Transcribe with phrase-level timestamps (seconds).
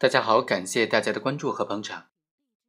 [0.00, 2.06] 大家好，感谢大家的关注和捧场。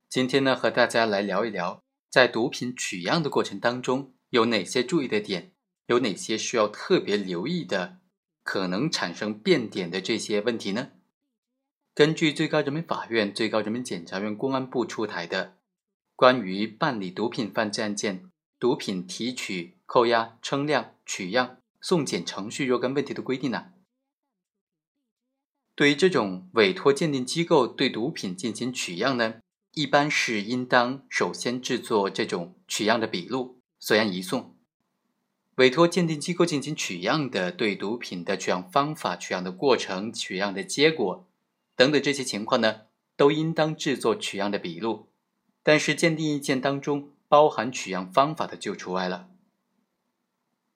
[0.10, 5.52] 今天呢，和大家来聊一聊，在毒品取样的过程当中，有哪些注意的点，
[5.86, 8.00] 有哪些需要特别留意的，
[8.42, 10.90] 可能产生变点的这些问题呢？
[11.94, 15.46] 根据最高人民法院、最高人民检察院、公安部出台的
[16.16, 23.68] 《关于办理毒品犯罪案件毒品提取、扣押、称量、取样、送检程序若干问题的规定》呢。
[25.80, 29.36] 对于这种委托鉴定机构对毒品进行取样呢，
[29.72, 34.58] 一般是应当首先制作这种取样的笔录，随案移送。
[35.56, 41.26] 委托鉴定机构进行取样的，对毒品的取样方法、取样的过程、取样的结果
[41.78, 42.82] 等等这些情况呢，
[43.16, 45.08] 都应当制作取样的笔录。
[45.64, 49.30] 但是鉴定意见当中包含取样方法的就除外了。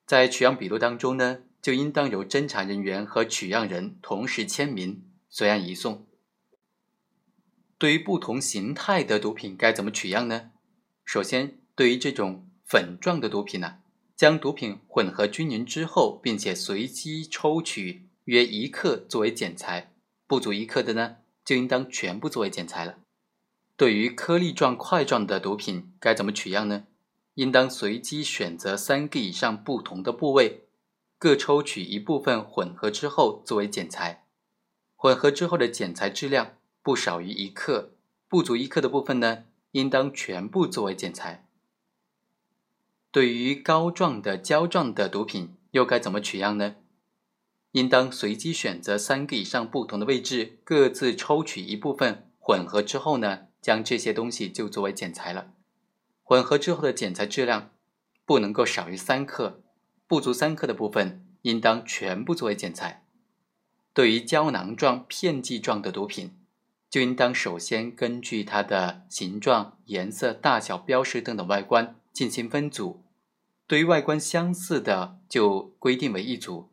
[0.06, 1.40] 在取样笔录当中呢。
[1.64, 6.06] 就应当由侦查人员和取样人同时签名，随案移送。
[7.78, 10.50] 对于不同形态的毒品该怎么取样呢？
[11.06, 13.76] 首先，对于这种粉状的毒品呢，
[14.14, 19.90] 将毒品混合均匀之后，并且随机抽取约一克作为检材，
[20.26, 22.98] 不足一克的呢，就应当全部作为检材了。
[23.78, 26.84] 对于颗粒状、块状的毒品该怎么取样呢？
[27.36, 30.63] 应当随机选择三个以上不同的部位。
[31.24, 34.26] 各抽取一部分混合之后作为检材，
[34.94, 37.92] 混合之后的检材质量不少于一克，
[38.28, 41.48] 不足一克的部分呢，应当全部作为检材。
[43.10, 46.76] 对于膏状的、胶状的毒品，又该怎么取样呢？
[47.72, 55.54] 应当随机选择三个以上不同的位置，各自抽取一部分混合之后呢，将这些东西就作为检材了。
[56.22, 57.70] 混合之后的检材质量
[58.26, 59.62] 不能够少于三克。
[60.14, 63.04] 不足三克的部分，应当全部作为检材。
[63.92, 66.36] 对于胶囊状、片剂状的毒品，
[66.88, 73.02] 就应当首先根据它的形状、颜色、大小、标识等等外观进行分组。
[73.66, 76.70] 对于外观相似的，就规定为一组，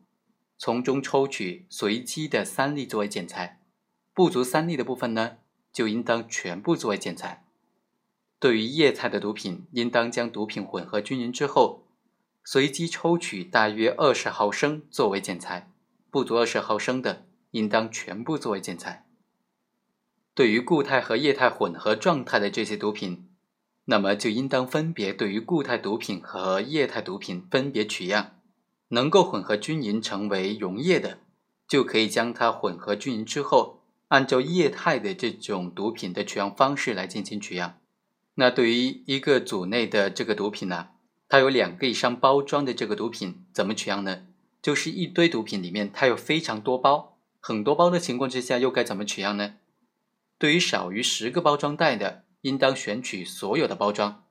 [0.56, 3.60] 从中抽取随机的三粒作为检材。
[4.14, 5.38] 不足三粒的部分呢，
[5.72, 7.44] 就应当全部作为检材。
[8.38, 11.80] 对于液态的毒品，应当将毒品混合均匀之后。
[12.44, 15.70] 随机抽取大约二十毫升作为检材，
[16.10, 19.06] 不足二十毫升的，应当全部作为检材。
[20.34, 23.28] 对于固态和液态混合状态的这些毒品，
[23.84, 28.32] 那么就应当分别对于固态毒品和液态毒品分别取样，
[28.88, 31.18] 能够混合均匀成为溶液的，
[31.68, 37.78] 就可以将它混合均匀之后，按照液态的这种毒品的取样方式来进行取样。
[38.34, 40.88] 那对于一个组内的这个毒品呢？
[41.32, 44.26] 它有两个以上包装的这个毒品怎么取样呢？
[44.60, 49.54] 就是一堆毒品里面，它有非常多包，很多包的情况之下，又该怎么取样呢？
[50.36, 54.24] 对于少于十个包装袋的，应当选取所有的包装。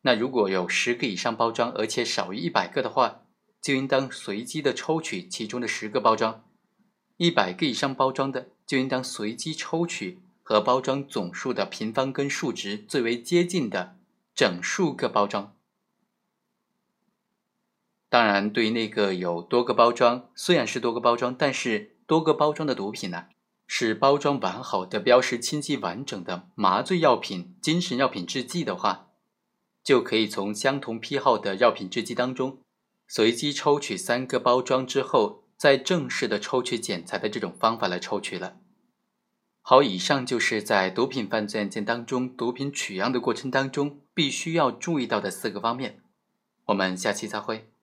[0.00, 3.22] 那如果有十个以上包装，而且少于一百个的话，
[3.62, 6.42] 就应当随机的抽取其中的十个包装。
[7.16, 13.94] 一百个以上包装的，就应当随机抽取和包装总数的平方根数值最为接近的
[14.34, 15.53] 整数个包装。
[18.14, 23.24] 当然，对那个有多个包装，虽然是多个包装，但是多个包装的毒品呢，
[23.66, 29.08] 是包装完好的、标识清晰完整的麻醉药品、精神药品制剂的话，
[29.82, 32.58] 就可以从相同批号的药品制剂当中
[33.08, 38.58] 随机抽取三个包装之后，再正式的抽取检材的这种方法来抽取了。
[39.60, 45.98] 好，以上就是在毒品犯罪案件当中毒品取样的过程当中必须要注意到的四个方面。
[46.66, 47.73] 我们下期再会。